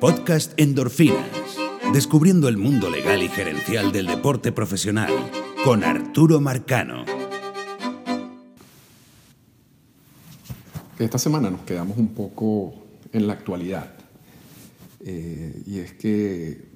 [0.00, 1.58] Podcast Endorfinas.
[1.92, 5.12] Descubriendo el mundo legal y gerencial del deporte profesional
[5.64, 7.04] con Arturo Marcano.
[11.00, 12.74] Esta semana nos quedamos un poco
[13.12, 13.92] en la actualidad.
[15.00, 16.68] Eh, y es que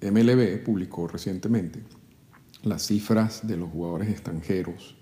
[0.00, 1.80] MLB publicó recientemente
[2.64, 4.96] las cifras de los jugadores extranjeros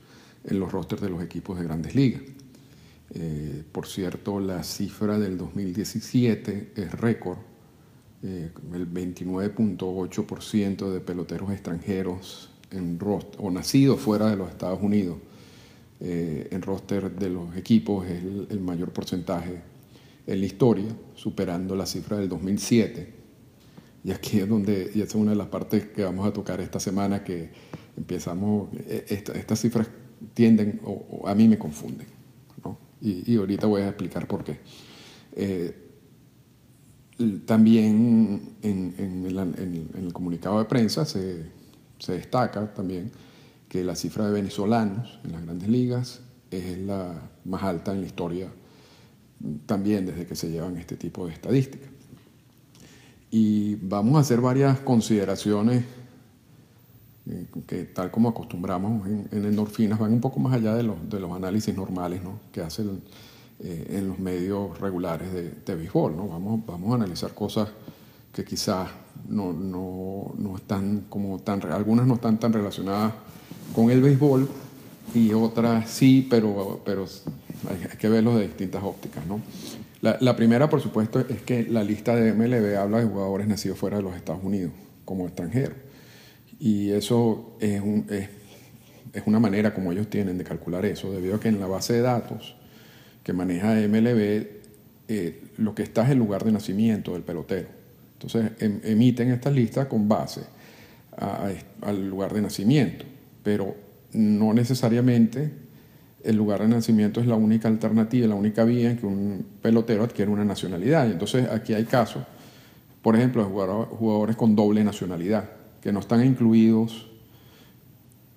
[0.45, 2.23] en los rosters de los equipos de grandes ligas.
[3.15, 7.39] Eh, por cierto, la cifra del 2017 es récord.
[8.23, 15.19] Eh, el 29.8% de peloteros extranjeros en roster, o nacidos fuera de los Estados Unidos
[16.01, 19.61] eh, en roster de los equipos es el, mayor porcentaje
[20.27, 23.15] en la historia, superando la cifra del 2007.
[24.05, 26.61] Y aquí es donde, y esa es una de las partes que vamos a tocar
[26.61, 27.51] esta semana, que
[27.97, 29.89] empezamos, estas cifras
[30.35, 32.23] tienden, o a mí me confunden
[33.03, 34.59] y, ahorita voy a explicar por qué.
[35.35, 35.82] Eh,
[37.45, 38.95] también en,
[39.97, 41.47] el, comunicado de prensa se,
[42.07, 43.11] destaca también
[43.69, 48.07] que la cifra de venezolanos en las grandes ligas es la más alta en la
[48.07, 48.49] historia
[49.67, 51.89] también desde que se llevan este tipo de estadísticas.
[53.31, 55.85] Y vamos a hacer varias consideraciones
[57.27, 60.99] eh, que tal como acostumbramos en, endorfinas, van un poco más allá de los,
[61.35, 62.41] análisis normales ¿no?
[62.53, 63.01] que hacen
[63.63, 66.17] eh, en los medios regulares de, de, béisbol.
[66.17, 66.29] ¿no?
[66.29, 67.69] Vamos, vamos a analizar cosas
[68.33, 68.89] que quizás
[69.29, 73.13] no, no, no, están como tan, algunas no están tan relacionadas
[73.75, 74.49] con el béisbol
[75.15, 77.07] y otras sí, pero, pero
[77.69, 79.25] hay, que verlos de distintas ópticas.
[79.27, 79.41] ¿no?
[80.01, 83.79] La, la, primera, por supuesto, es que la lista de MLB habla de jugadores nacidos
[83.79, 84.73] fuera de los Estados Unidos
[85.05, 85.77] como extranjeros.
[86.59, 87.83] Y eso es,
[89.13, 91.93] es, una manera como ellos tienen de calcular eso, debido a que en la base
[91.95, 92.57] de datos
[93.23, 94.47] que maneja MLB,
[95.09, 97.69] eh, lo que está es el lugar de nacimiento del pelotero.
[98.15, 100.43] Entonces em, emiten estas listas con base
[101.83, 103.05] al lugar de nacimiento,
[103.43, 103.77] pero
[104.13, 105.51] no necesariamente
[106.25, 110.05] el lugar de nacimiento es la única alternativa, la única vía en que un pelotero
[110.05, 111.07] adquiere una nacionalidad.
[111.09, 112.23] Y entonces aquí hay casos,
[113.03, 115.51] por ejemplo, de jugadores con doble nacionalidad
[115.83, 117.09] que no están incluidos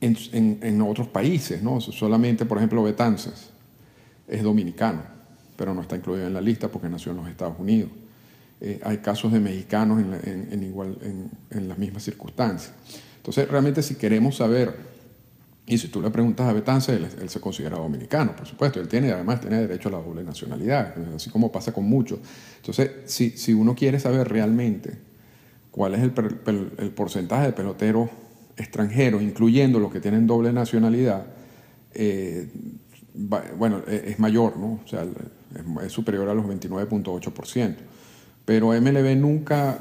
[0.02, 1.80] en, otros países, ¿no?
[1.80, 3.55] Solamente, por ejemplo, Betances
[4.28, 5.04] es dominicano,
[5.56, 7.92] pero no está incluido en la lista porque nació en los Estados Unidos.
[8.62, 10.98] Eh, hay casos de mexicanos en, igual,
[11.50, 12.74] en, las mismas circunstancias.
[13.18, 14.76] Entonces, realmente si queremos saber,
[15.68, 19.12] y si tú le preguntas a Betances, él, se considera dominicano, por supuesto, él tiene,
[19.12, 22.20] además tiene derecho a la doble nacionalidad, así como pasa con muchos.
[22.58, 24.98] Entonces, si, si uno quiere saber realmente
[25.72, 26.12] cuál es el,
[26.92, 28.10] porcentaje de peloteros
[28.56, 31.26] extranjeros, incluyendo los que tienen doble nacionalidad,
[31.94, 32.48] eh,
[33.16, 34.80] bueno, e, es mayor, ¿no?
[34.84, 35.06] O sea,
[35.84, 37.76] es, superior a los 29.8%.
[38.46, 39.80] Pero MLB nunca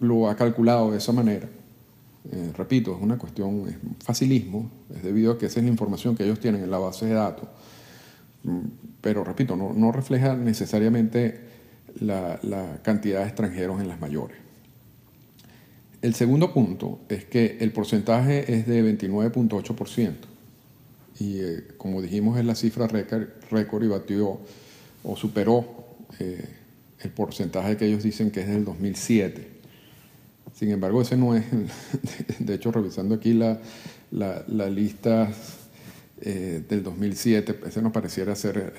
[0.00, 1.48] lo ha calculado de esa manera.
[2.30, 6.16] Eh, repito, es una cuestión, es facilismo, es debido a que esa es la información
[6.16, 7.48] que ellos tienen en la base de datos.
[8.44, 8.60] Mm,
[9.00, 11.40] pero repito, no, refleja necesariamente
[12.00, 14.38] la cantidad de extranjeros en las mayores.
[16.00, 20.31] El segundo punto es que el porcentaje es de 29.8%
[21.18, 24.40] y eh, como dijimos es la cifra récord y batió
[25.04, 25.64] o superó
[26.18, 26.44] eh,
[27.00, 29.48] el porcentaje que ellos dicen que es del 2007.
[30.54, 31.44] Sin embargo, ese no es,
[32.38, 33.60] de hecho revisando aquí la,
[34.10, 35.32] la, lista
[36.20, 38.74] eh, del 2007, ese no pareciera ser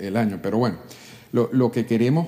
[0.00, 0.78] el, año, pero bueno,
[1.32, 2.26] lo, lo que queremos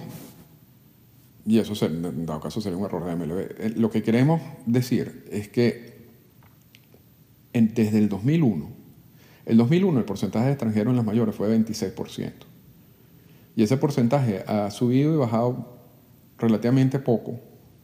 [1.46, 3.76] y eso en dado caso sería un error de MLB.
[3.76, 5.89] Lo que queremos decir es que
[7.53, 8.69] desde el 2001,
[9.47, 12.33] el 2001 el porcentaje de extranjeros en las mayores fue 26%.
[13.56, 15.81] Y ese porcentaje ha subido y bajado
[16.38, 17.41] relativamente poco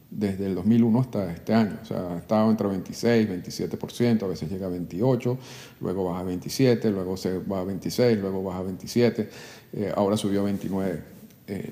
[0.09, 1.77] desde el 2001 hasta este año.
[1.81, 5.37] O sea, ha estado entre 26, 27%, a veces llega a 28,
[5.81, 9.29] luego baja a 27, luego se va a 26, luego baja a 27,
[9.73, 11.01] eh, ahora subió a 29.
[11.47, 11.71] Eh,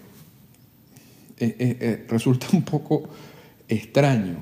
[1.38, 3.04] eh, eh, resulta un poco
[3.68, 4.38] extraño.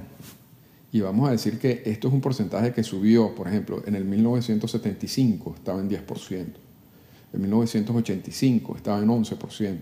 [0.93, 4.05] Y vamos a decir que esto es un porcentaje que subió, por ejemplo, en el
[4.05, 6.45] 1975 estaba en 10%,
[7.33, 9.77] en 1985 estaba en 11%,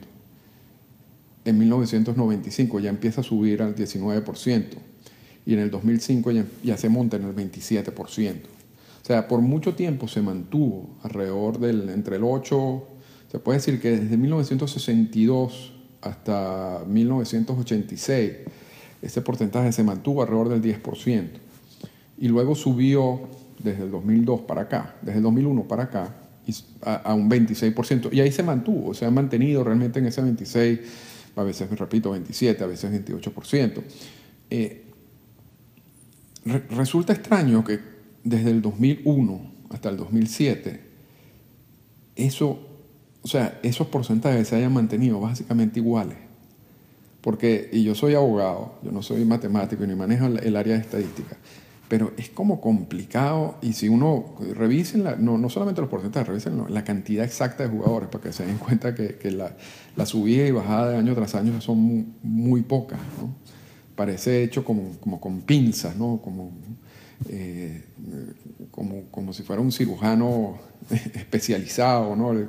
[1.43, 4.65] en 1995 ya empieza a subir al 19%
[5.45, 7.91] y en el 2005 ya, ya se monta en el 27%.
[7.91, 12.87] O sea, por mucho tiempo se mantuvo alrededor del, entre el 8,
[13.29, 18.31] se puede decir que desde 1962 hasta 1986
[19.01, 21.30] ese porcentaje se mantuvo alrededor del 10%
[22.19, 23.21] y luego subió
[23.63, 26.15] desde el 2002 para acá, desde el 2001 para acá,
[26.81, 28.09] a, un 26%.
[28.12, 30.80] Y ahí se mantuvo, se ha mantenido realmente en ese 26,
[31.36, 33.83] a veces, repito, 27, a veces 28%.
[34.50, 34.86] Eh,
[36.69, 37.80] resulta extraño que
[38.24, 40.81] desde el 2001 hasta el 2007,
[42.15, 42.59] eso,
[43.21, 46.18] o sea, esos porcentajes se hayan mantenido básicamente iguales.
[47.21, 51.38] Porque, y yo soy abogado, yo no soy matemático ni manejo el área de estadística,
[51.91, 56.85] pero es como complicado y si uno revisen, no, no, solamente los porcentajes, revisen la
[56.85, 59.57] cantidad exacta de jugadores para que se den cuenta que, la,
[59.97, 62.97] la, subida y bajada de año tras año son muy, pocas.
[63.19, 63.35] ¿no?
[63.97, 66.21] Parece hecho como, como con pinzas, ¿no?
[66.24, 66.53] como,
[67.27, 67.83] eh,
[68.71, 70.59] como, como, si fuera un cirujano
[71.13, 72.47] especializado ¿no?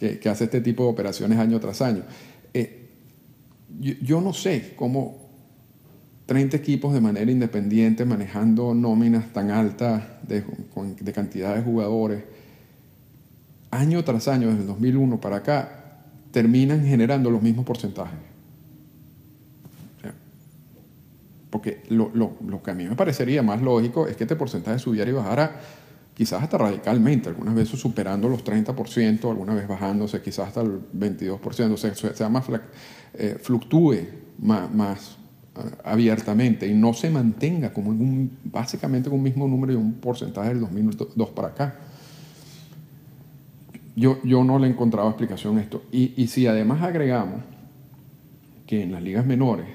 [0.00, 2.02] que, que, hace este tipo de operaciones año tras año.
[2.52, 2.79] Eh,
[3.80, 5.30] yo, no sé cómo
[6.26, 10.44] 30 equipos de manera independiente manejando nóminas tan altas de,
[11.00, 12.22] de, cantidad de jugadores,
[13.70, 18.18] año tras año, desde el 2001 para acá, terminan generando los mismos porcentajes.
[21.48, 24.78] Porque lo, lo, lo, que a mí me parecería más lógico es que este porcentaje
[24.78, 25.60] subiera y bajara
[26.20, 31.72] quizás hasta radicalmente, algunas veces superando los 30%, alguna vez bajándose quizás hasta el 22%,
[31.72, 32.44] o sea, sea más
[33.14, 34.00] eh, fluctúe
[34.36, 35.16] más,
[35.82, 39.94] abiertamente y no se mantenga como en un, básicamente con un mismo número y un
[39.94, 41.76] porcentaje del 2002 para acá.
[43.96, 45.84] Yo, no le he encontrado explicación a esto.
[45.90, 47.40] Y si además agregamos
[48.66, 49.68] que en las ligas menores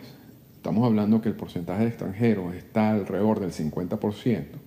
[0.57, 4.64] estamos hablando que el porcentaje de extranjeros está alrededor del 50%,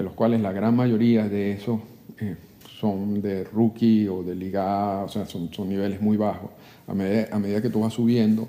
[0.00, 1.78] de los cuales la gran mayoría de esos
[2.18, 2.34] eh,
[2.80, 6.52] son de rookie o de liga, o sea, son, son niveles muy bajos.
[6.86, 8.48] A medida, a medida que tú vas subiendo,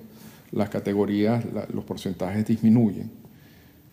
[0.53, 1.43] las categorías,
[1.73, 3.11] los porcentajes disminuyen.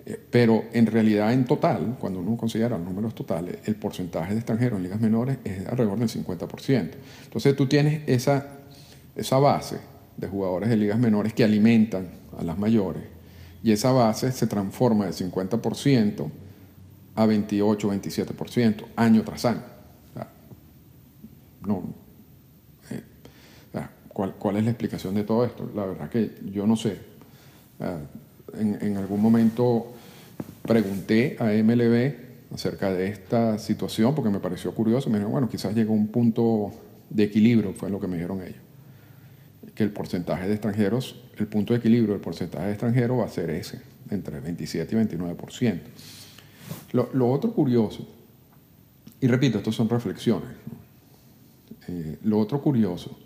[0.06, 4.38] Eh, pero en realidad, en total, cuando uno considera los números totales, el porcentaje de
[4.38, 6.90] extranjeros en ligas menores es alrededor del 50%.
[7.24, 8.46] Entonces tú tienes esa,
[9.16, 9.78] esa base
[10.16, 12.06] de jugadores de ligas menores que alimentan
[12.38, 13.02] a las mayores
[13.64, 16.30] y esa base se transforma de 50%
[17.18, 19.62] a 28, 27%, año tras año.
[21.66, 21.82] no,
[24.08, 25.70] ¿Cuál, es la explicación de todo esto?
[25.76, 26.96] La verdad que yo no sé.
[27.78, 27.98] Ah,
[28.58, 29.92] en, algún momento
[30.62, 32.14] pregunté a MLB
[32.52, 35.08] acerca de esta situación porque me pareció curioso.
[35.08, 36.72] Me dijeron, bueno, quizás llegó un punto
[37.10, 38.58] de equilibrio, fue lo que me dijeron ellos.
[39.76, 43.28] Que el porcentaje de extranjeros, el punto de equilibrio del porcentaje de extranjeros va a
[43.28, 43.80] ser ese,
[44.10, 45.80] entre 27 y 29%.
[46.92, 48.06] Lo, otro curioso,
[49.20, 50.50] y repito, estas son reflexiones,
[51.88, 53.18] eh, lo otro curioso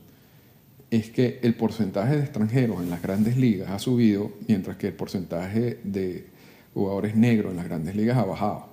[0.91, 4.93] es que el porcentaje de extranjeros en las grandes ligas ha subido, mientras que el
[4.93, 6.27] porcentaje de
[6.75, 8.67] jugadores negros en las grandes ligas ha bajado.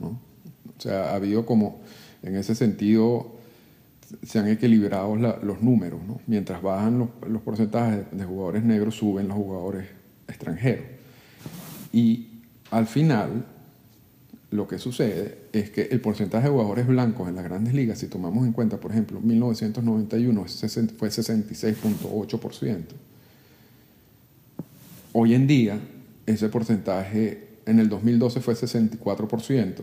[0.00, 1.80] O sea, ha habido como,
[2.22, 3.32] en ese sentido,
[4.22, 6.00] se han equilibrado los números.
[6.06, 6.20] ¿no?
[6.28, 9.88] Mientras bajan los, los, porcentajes de jugadores negros, suben los jugadores
[10.28, 10.84] extranjeros.
[11.92, 12.28] Y
[12.70, 13.44] al final,
[14.52, 18.06] lo que sucede es que el porcentaje de jugadores blancos en las grandes ligas, si
[18.06, 20.44] tomamos en cuenta, por ejemplo, 1991
[20.98, 22.82] fue 66.8%.
[25.14, 25.80] Hoy en día,
[26.26, 29.74] ese porcentaje en el 2012 fue 64%,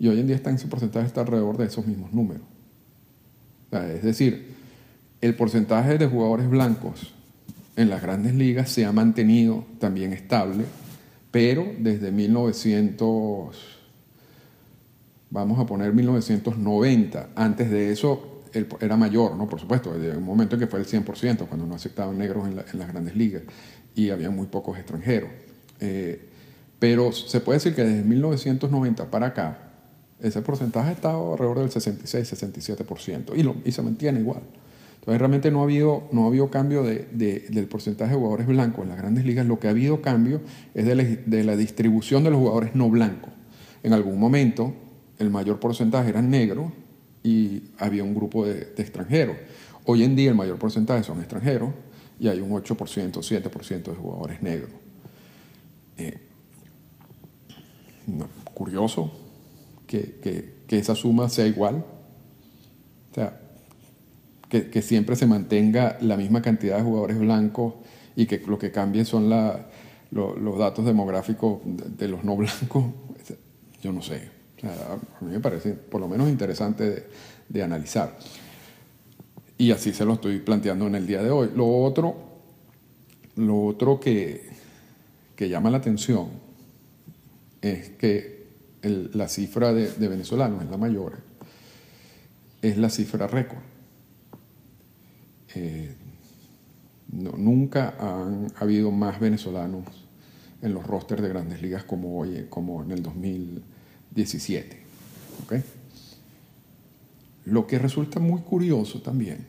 [0.00, 2.42] y hoy en día está ese porcentaje está alrededor de esos mismos números.
[3.70, 4.54] es decir,
[5.20, 7.14] el porcentaje de jugadores blancos
[7.76, 10.64] en las grandes ligas se ha mantenido también estable,
[11.30, 13.73] pero desde 1900
[15.34, 18.42] vamos a poner 1990, antes de eso
[18.80, 19.48] era mayor, ¿no?
[19.48, 22.78] Por supuesto, desde un momento en que fue el 100%, cuando no aceptaban negros en,
[22.78, 23.42] las grandes ligas
[23.96, 25.28] y había muy pocos extranjeros.
[25.80, 26.28] Eh,
[26.78, 29.58] pero se puede decir que desde 1990 para acá,
[30.20, 34.42] ese porcentaje ha estado alrededor del 66-67% y, lo, y se mantiene igual.
[35.00, 38.84] Entonces realmente no ha habido, no ha habido cambio de, del porcentaje de jugadores blancos
[38.84, 40.42] en las grandes ligas, lo que ha habido cambio
[40.74, 43.32] es de la, de la distribución de los jugadores no blancos.
[43.82, 44.83] En algún momento
[45.18, 46.72] el mayor porcentaje eran negros
[47.22, 49.36] y había un grupo de, extranjeros.
[49.86, 51.70] Hoy en día el mayor porcentaje son extranjeros
[52.18, 54.70] y hay un 8%, 7% de jugadores negros.
[55.96, 56.18] Eh,
[58.52, 59.10] curioso
[59.86, 61.84] que, esa suma sea igual.
[63.10, 63.40] O sea,
[64.48, 67.74] que, siempre se mantenga la misma cantidad de jugadores blancos
[68.16, 69.30] y que lo que cambie son
[70.10, 72.84] los datos demográficos de los no blancos.
[73.82, 77.06] Yo no sé a mí me parece por lo menos interesante
[77.48, 78.16] de, analizar.
[79.56, 81.50] Y así se lo estoy planteando en el día de hoy.
[81.54, 82.16] Lo otro,
[83.36, 84.48] lo otro que,
[85.36, 86.28] que llama la atención
[87.60, 88.44] es que
[88.82, 91.18] la cifra de, venezolanos es la mayor,
[92.60, 93.62] es la cifra récord.
[95.54, 95.94] Eh,
[97.10, 99.84] nunca han habido más venezolanos
[100.60, 103.02] en los rosters de grandes ligas como hoy, como en el
[104.14, 104.78] 2017.
[107.46, 109.46] Lo que resulta muy curioso también,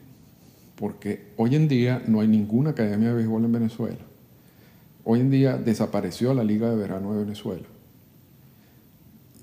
[0.74, 3.98] porque hoy en día no hay ninguna academia de béisbol en Venezuela.
[5.04, 7.64] Hoy en día desapareció la Liga de Verano de Venezuela.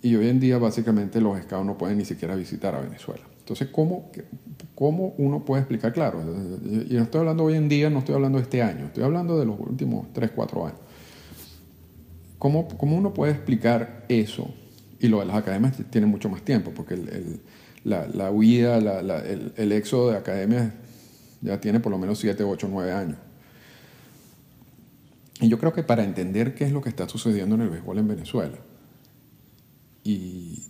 [0.02, 3.24] Y hoy en día básicamente los scouts no pueden ni siquiera visitar a Venezuela.
[3.40, 4.12] Entonces, ¿cómo,
[4.76, 5.94] ¿cómo uno puede explicar?
[5.94, 9.04] Claro, y no estoy hablando hoy en día, no estoy hablando de este año, estoy
[9.04, 10.80] hablando de los últimos 3, 4 años.
[12.38, 14.54] ¿Cómo, ¿Cómo, uno puede explicar eso?
[15.04, 17.42] Y lo de las academias tiene mucho más tiempo, porque el,
[17.84, 20.72] la, la, huida, la, el, el, éxodo de academias
[21.42, 23.18] ya tiene por lo menos 7, 8, 9 años.
[25.42, 27.98] Y yo creo que para entender qué es lo que está sucediendo en el béisbol
[27.98, 28.58] en Venezuela,
[30.06, 30.64] y,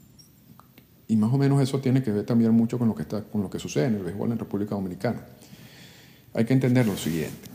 [1.07, 3.43] y más o menos eso tiene que ver también mucho con lo que, está, con
[3.43, 5.27] lo que sucede en el béisbol en República Dominicana,
[6.33, 7.49] hay que entender lo siguiente.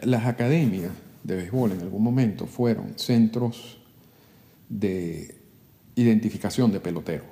[0.00, 0.92] las academias
[1.24, 3.79] de béisbol en algún momento fueron centros
[4.70, 5.34] de
[5.96, 7.26] identificación de peloteros.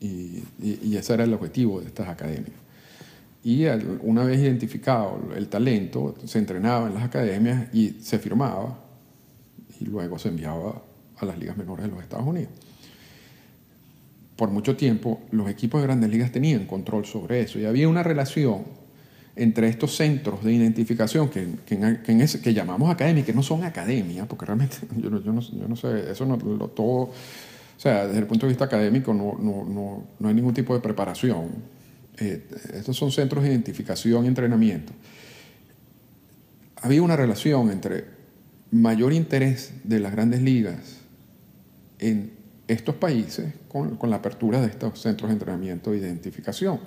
[0.00, 0.42] Y,
[0.96, 2.58] ese era el objetivo de estas academias.
[3.42, 3.64] Y
[4.02, 8.78] una vez identificado el talento, se entrenaba en las academias y se firmaba
[9.80, 10.82] y luego se enviaba
[11.16, 12.52] a las ligas menores de los Estados Unidos.
[14.36, 18.02] Por mucho tiempo los equipos de grandes ligas tenían control sobre eso y había una
[18.02, 18.64] relación
[19.40, 24.76] entre estos centros de identificación que, que, llamamos academia, que no son academias, porque realmente
[24.98, 27.14] yo no, yo no sé, eso no lo, todo, o
[27.78, 31.48] sea, desde el punto de vista académico no, no, no hay ningún tipo de preparación.
[32.18, 34.92] Eh, estos son centros de identificación y entrenamiento.
[36.82, 38.04] Había una relación entre
[38.70, 40.98] mayor interés de las grandes ligas
[41.98, 42.32] en
[42.68, 46.78] estos países con, con la apertura de estos centros de entrenamiento e identificación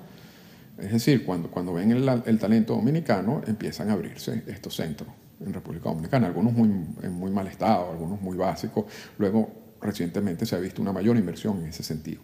[0.78, 5.90] es decir, cuando, cuando ven el, talento dominicano, empiezan a abrirse estos centros en República
[5.90, 6.68] Dominicana, algunos muy,
[7.04, 8.86] en muy mal estado, algunos muy básicos.
[9.18, 12.22] Luego, recientemente se ha visto una mayor inversión en ese sentido.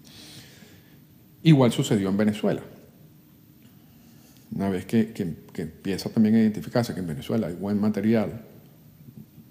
[1.44, 2.62] Igual sucedió en Venezuela.
[4.56, 8.46] Una vez que, que empieza también a identificarse que en Venezuela hay buen material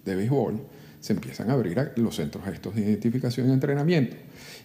[0.04, 0.60] de béisbol,
[1.00, 4.16] se empiezan a abrir los centros estos de identificación y entrenamiento.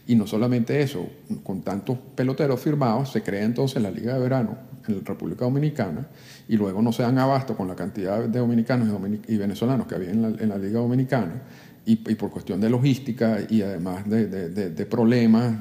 [0.07, 1.07] Y no solamente eso,
[1.43, 6.07] con tantos peloteros firmados, se crea entonces la Liga de Verano en la República Dominicana
[6.47, 8.89] y luego no se dan abasto con la cantidad de dominicanos
[9.27, 11.41] y, venezolanos que había en la, Liga Dominicana
[11.85, 15.55] y, por cuestión de logística y además de, problemas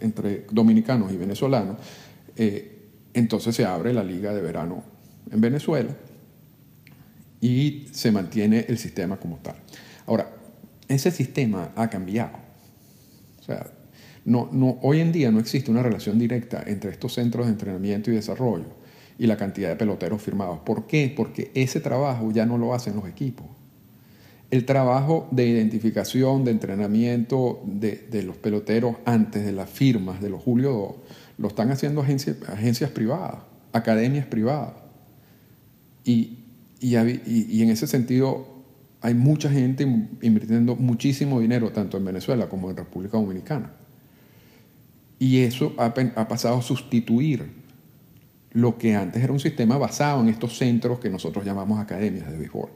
[0.00, 1.76] entre dominicanos y venezolanos,
[2.36, 2.72] eh,
[3.14, 4.84] entonces se abre la Liga de Verano
[5.30, 5.90] en Venezuela
[7.40, 9.56] y se mantiene el sistema como tal.
[10.06, 10.30] Ahora,
[10.88, 12.38] ese sistema ha cambiado.
[13.40, 13.66] O sea,
[14.24, 14.48] no,
[14.82, 18.66] hoy en día no existe una relación directa entre estos centros de entrenamiento y desarrollo
[19.18, 20.60] y la cantidad de peloteros firmados.
[20.60, 21.12] ¿Por qué?
[21.16, 23.46] Porque ese trabajo ya no lo hacen los equipos.
[24.50, 30.42] El trabajo de identificación, de entrenamiento de, los peloteros antes de las firmas de los
[30.42, 30.94] Julio 2,
[31.38, 34.74] lo están haciendo agencias, privadas, academias privadas.
[36.04, 36.38] Y
[36.80, 38.55] en ese sentido
[39.00, 39.84] hay mucha gente
[40.22, 43.70] invirtiendo muchísimo dinero, tanto en Venezuela como en República Dominicana.
[45.18, 45.94] Y eso ha,
[46.28, 47.50] pasado a sustituir
[48.52, 52.38] lo que antes era un sistema basado en estos centros que nosotros llamamos academias de
[52.38, 52.68] béisbol.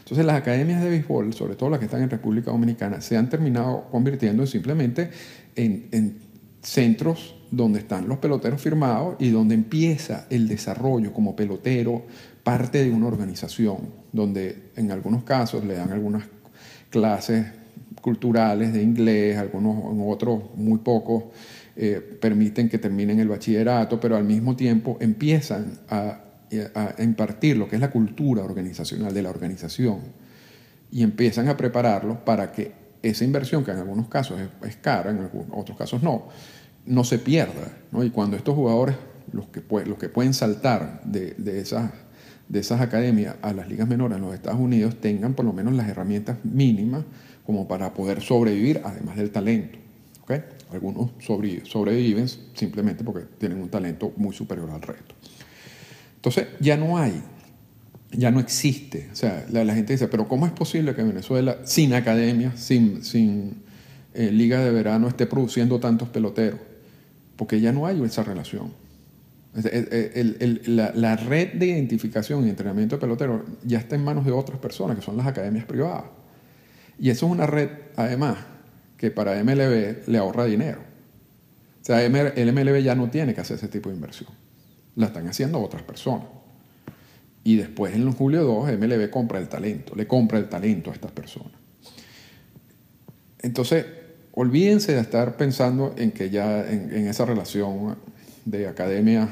[0.00, 3.28] Entonces las academias de béisbol, sobre todo las que están en República Dominicana, se han
[3.28, 5.10] terminado convirtiendo simplemente
[5.56, 6.18] en, en
[6.62, 12.04] centros donde están los peloteros firmados y donde empieza el desarrollo como pelotero,
[12.42, 16.24] parte de una organización, donde en algunos casos le dan algunas
[16.90, 17.46] clases
[18.00, 21.24] culturales de inglés, algunos en otros muy pocos
[21.76, 26.24] eh, permiten que terminen el bachillerato, pero al mismo tiempo empiezan a,
[26.98, 30.00] impartir lo que es la cultura organizacional de la organización
[30.90, 35.30] y empiezan a prepararlos para que esa inversión, que en algunos casos es, cara, en
[35.52, 36.26] otros casos no,
[36.86, 37.70] no se pierda.
[38.02, 38.96] Y cuando estos jugadores,
[39.32, 41.92] los que, los que pueden saltar de, de esas
[42.50, 45.72] de esas academias a las ligas menores en los Estados Unidos tengan por lo menos
[45.72, 47.04] las herramientas mínimas
[47.46, 49.78] como para poder sobrevivir, además del talento.
[50.22, 50.42] ¿okay?
[50.72, 55.14] Algunos sobreviven simplemente porque tienen un talento muy superior al resto.
[56.16, 57.22] Entonces, ya no hay,
[58.10, 59.08] ya no existe.
[59.12, 63.62] O sea, la, gente dice, pero ¿cómo es posible que Venezuela, sin academias, sin, sin
[64.12, 66.58] eh, liga de verano, esté produciendo tantos peloteros?
[67.36, 68.79] Porque ya no hay esa relación
[69.54, 74.96] la, red de identificación y entrenamiento de peloteros ya está en manos de otras personas,
[74.96, 76.04] que son las academias privadas.
[76.98, 78.38] Y eso es una red, además,
[78.96, 80.80] que para MLB le ahorra dinero.
[81.80, 84.28] O sea, el MLB ya no tiene que hacer ese tipo de inversión.
[84.96, 86.26] la están haciendo otras personas.
[87.42, 91.10] Y después en julio 2 MLB compra el talento, le compra el talento a estas
[91.10, 91.52] personas.
[93.40, 93.86] Entonces,
[94.32, 97.96] olvídense de estar pensando en que ya en, esa relación
[98.44, 99.28] de academia,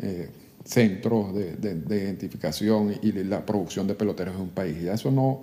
[0.00, 0.30] eh,
[0.64, 4.80] centros de, identificación y la producción de peloteros de un país.
[4.82, 5.40] Ya eso no,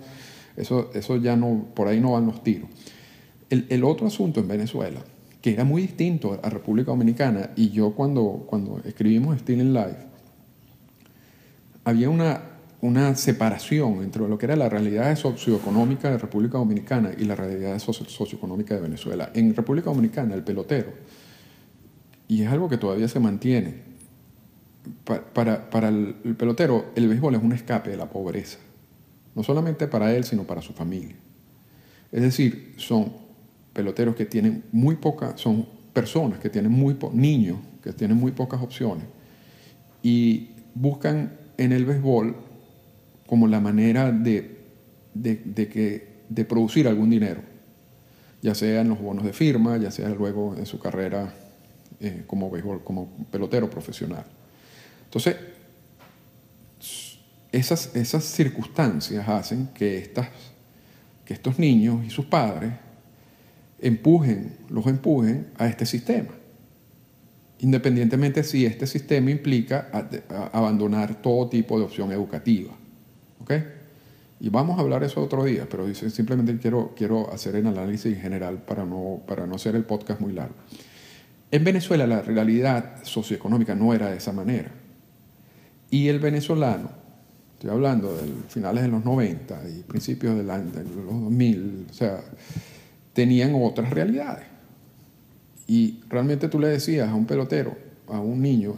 [0.56, 2.68] eso, eso ya no, por ahí no van los tiros.
[3.48, 5.00] El, el otro asunto en Venezuela,
[5.40, 10.10] que era muy distinto a República Dominicana, y yo cuando, cuando escribimos Still in Life,
[11.84, 12.42] había una,
[12.82, 17.78] una separación entre lo que era la realidad socioeconómica de República Dominicana y la realidad
[17.78, 19.30] socioeconómica de Venezuela.
[19.34, 20.92] En República Dominicana, el pelotero,
[22.30, 23.74] y es algo que todavía se mantiene,
[25.34, 28.58] para, para el, el pelotero el béisbol es un escape de la pobreza,
[29.34, 31.16] no solamente para él, sino para su familia.
[32.12, 33.12] Es decir, son
[33.72, 38.62] peloteros que tienen muy pocas, son personas que tienen muy niños que tienen muy pocas
[38.62, 39.06] opciones
[40.00, 42.36] y buscan en el béisbol
[43.26, 44.66] como la manera de,
[45.14, 47.40] de, que, de producir algún dinero,
[48.40, 51.34] ya sea en los bonos de firma, ya sea luego en su carrera
[52.00, 54.24] eh, como béisbol, como pelotero profesional.
[55.04, 55.36] Entonces,
[57.52, 60.28] esas, esas circunstancias hacen que, estas,
[61.24, 62.72] que estos niños y sus padres
[63.80, 66.40] empujen, los empujen a este sistema
[67.60, 69.90] independientemente si este sistema implica
[70.52, 72.72] abandonar todo tipo de opción educativa.
[73.40, 73.52] ¿Ok?
[74.40, 78.62] Y vamos a hablar eso otro día, pero simplemente quiero, quiero hacer el análisis general
[78.62, 80.54] para no, para no hacer el podcast muy largo.
[81.50, 84.70] En Venezuela la realidad socioeconómica no era de esa manera.
[85.90, 86.90] Y el venezolano,
[87.54, 92.20] estoy hablando de finales de los 90 y principios de los 2000, o sea,
[93.12, 94.46] tenían otras realidades.
[95.66, 97.76] Y realmente tú le decías a un pelotero,
[98.08, 98.74] a un niño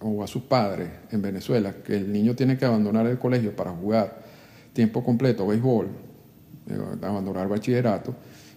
[0.00, 3.70] o a sus padres en Venezuela, que el niño tiene que abandonar el colegio para
[3.70, 4.22] jugar
[4.72, 5.88] tiempo completo béisbol,
[6.68, 8.14] eh, abandonar bachillerato,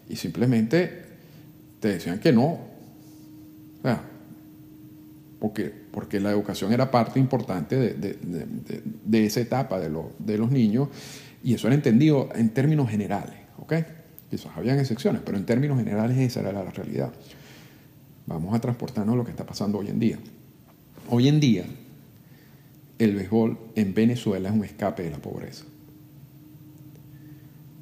[0.10, 1.04] y simplemente
[1.80, 2.73] te decían que no.
[5.40, 8.18] Porque, porque la educación era parte importante de,
[9.04, 10.88] de, esa etapa de, de los niños,
[11.44, 13.74] y eso era entendido en términos generales, ¿ok?
[14.30, 17.12] Quizás habían excepciones, pero en términos generales esa era la realidad.
[18.26, 20.18] Vamos a transportarnos a lo que está pasando hoy en día.
[21.10, 21.66] Hoy en día,
[22.98, 25.66] el béisbol en Venezuela es un escape de la pobreza.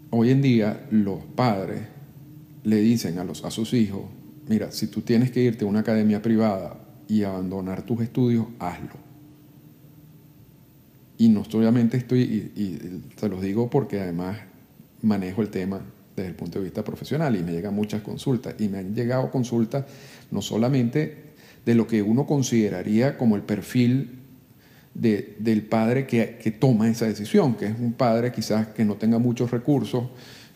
[0.10, 1.84] Hoy en día, los padres
[2.64, 4.02] le dicen a, los, a sus hijos,
[4.48, 6.78] mira, si tú tienes que irte a una academia privada
[7.08, 9.12] y abandonar tus estudios, hazlo.
[11.18, 14.38] Y no solamente estoy, y, y te los digo porque además
[15.02, 15.82] manejo el tema
[16.16, 19.32] desde el punto de vista profesional y me llegan muchas consultas y me han llegado
[19.32, 19.86] consultas
[20.30, 21.32] no solamente
[21.66, 24.18] de lo que uno consideraría como el perfil
[24.94, 29.20] del padre que, que, toma esa decisión, que es un padre quizás que no tenga
[29.20, 30.10] muchos recursos,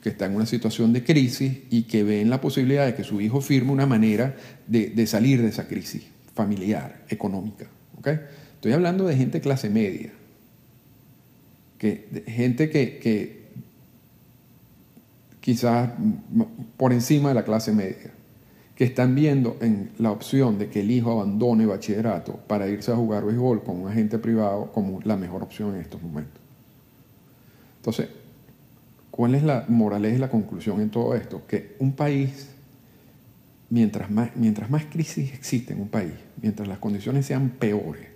[0.06, 3.04] que está en una situación de crisis y que ve en la posibilidad de que
[3.04, 4.36] su hijo firme una manera
[4.68, 6.04] de, de salir de esa crisis
[6.36, 7.66] familiar, económica.
[7.98, 8.20] ¿okay?
[8.54, 10.14] Estoy hablando de gente clase media,
[11.80, 13.48] que, gente que, que
[15.40, 15.90] quizás
[16.78, 18.12] por encima de la clase media,
[18.76, 22.96] que están viendo en la opción de que el hijo abandone bachillerato para irse a
[22.96, 26.40] jugar béisbol con un agente privado como la mejor opción en estos momentos.
[27.78, 28.10] Entonces,
[29.16, 31.48] ¿cuál es la moraleja y la conclusión en todo esto?
[31.48, 32.50] Que un país,
[33.70, 38.10] mientras más, mientras más crisis existe en un país, mientras las condiciones sean peores,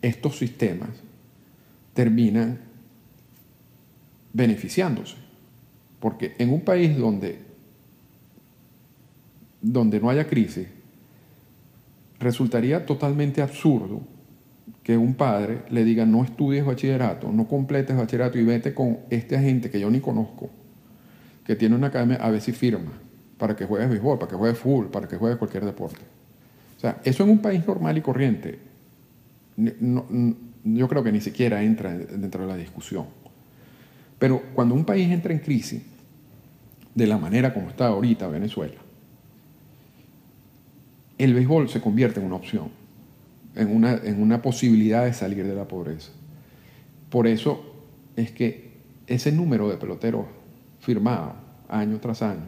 [0.00, 0.90] estos sistemas
[1.92, 2.60] terminan
[4.32, 5.16] beneficiándose.
[5.98, 7.40] Porque en un país donde,
[9.60, 10.68] donde no haya crisis,
[12.20, 14.02] resultaría totalmente absurdo
[14.82, 19.36] que un padre le diga no estudies bachillerato, no completes bachillerato y vete con este
[19.36, 20.50] agente que yo ni conozco,
[21.44, 22.92] que tiene una academia, a ver si firma,
[23.38, 26.00] para que juegues béisbol, para que juegues fútbol, para que juegues cualquier deporte.
[26.76, 28.58] O sea, eso en un país normal y corriente,
[29.56, 33.06] yo creo que ni siquiera entra dentro de la discusión.
[34.18, 35.82] Pero cuando un país entra en crisis,
[36.94, 38.74] de la manera como está ahorita Venezuela,
[41.18, 42.81] el béisbol se convierte en una opción,
[43.54, 46.10] en una, en una posibilidad de salir de la pobreza.
[47.10, 47.62] Por eso
[48.16, 48.72] es que
[49.06, 50.26] ese número de peloteros
[50.80, 51.34] firmados
[51.68, 52.46] año tras año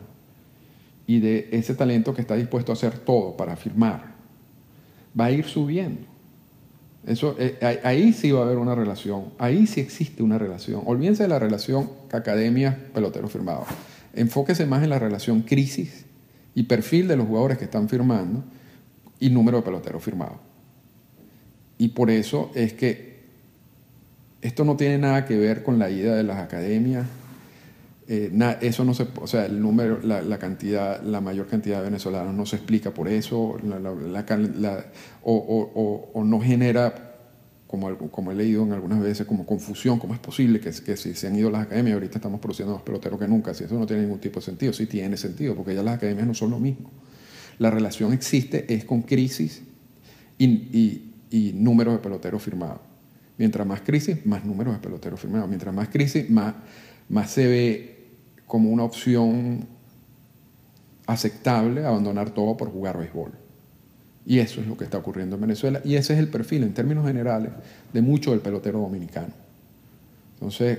[1.07, 4.15] y de ese talento que está dispuesto a hacer todo para firmar,
[5.19, 6.03] va a ir subiendo.
[7.07, 10.83] Eso, eh, ahí sí va a haber una relación, ahí sí existe una relación.
[10.87, 13.67] Olvídense de la relación academia-pelotero firmado
[14.15, 16.05] enfóquese más en la relación crisis
[16.55, 18.45] y perfil de los jugadores que están firmando
[19.19, 20.39] y número de peloteros firmados.
[21.79, 23.15] Y por eso es que
[24.45, 27.07] esto no tiene nada que ver con la ida de las academias.
[28.07, 32.35] Eh, eso no se, o sea, el número, la, cantidad, la mayor cantidad de venezolanos
[32.35, 33.59] no se explica por eso, o,
[35.23, 37.15] o, no genera,
[37.67, 41.15] como, como he leído en algunas veces, como confusión, cómo es posible que, que si
[41.15, 43.87] se han ido las academias, ahorita estamos produciendo más peloteros que nunca, si eso no
[43.87, 46.61] tiene ningún tipo de sentido, sí tiene sentido, porque ya las academias no son lo
[46.61, 46.91] mismo.
[47.59, 49.63] La relación existe, es con crisis
[50.37, 52.79] y, y, y números de peloteros firmados.
[53.39, 55.49] Mientras más crisis, más números de peloteros firmados.
[55.49, 56.55] Mientras más crisis, más,
[57.09, 58.07] más se ve
[58.47, 59.67] como una opción
[61.07, 63.33] aceptable abandonar todo por jugar béisbol.
[64.25, 65.81] Y eso es lo que está ocurriendo en Venezuela.
[65.85, 67.51] Y ese es el perfil, en términos generales,
[67.93, 69.35] de mucho del pelotero dominicano.
[70.35, 70.79] Entonces,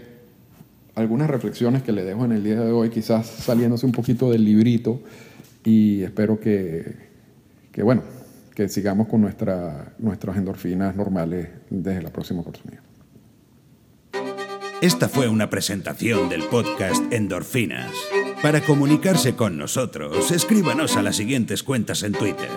[0.96, 4.46] algunas reflexiones que le dejo en el día de hoy, quizás saliéndose un poquito del
[4.46, 5.02] librito,
[5.66, 6.96] y espero que,
[7.74, 8.04] que bueno,
[8.56, 12.82] que sigamos con nuestra, nuestras endorfinas normales desde la próxima oportunidad.
[14.82, 17.92] Esta fue una presentación del podcast Endorfinas.
[18.42, 22.50] Para comunicarse con nosotros, escríbanos a las siguientes cuentas en Twitter.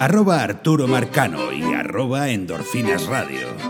[0.00, 3.67] Arroba Arturo Marcano y arroba Endorfinas Radio.